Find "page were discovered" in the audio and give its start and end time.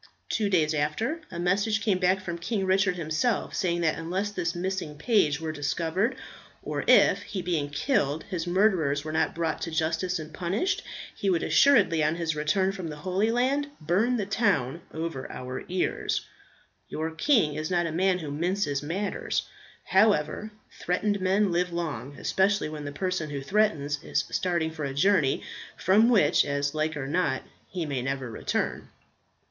4.97-6.15